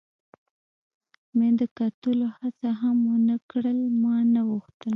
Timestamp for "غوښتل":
4.49-4.89